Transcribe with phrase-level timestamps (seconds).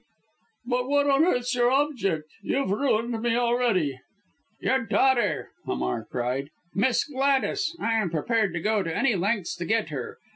[0.65, 2.31] "But what on earth's your object!
[2.41, 3.99] You've ruined me already."
[4.59, 6.49] "Your daughter!" Hamar cried.
[6.73, 7.75] "Miss Gladys!
[7.79, 10.17] I am prepared to go any lengths to get her.